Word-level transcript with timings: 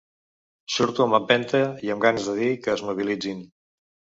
Surto 0.75 1.05
amb 1.05 1.17
empenta 1.17 1.61
i 1.89 1.93
amb 1.97 2.07
ganes 2.07 2.27
de 2.33 2.35
dir 2.41 2.51
que 2.65 2.75
es 2.77 2.85
mobilitzin. 2.89 3.49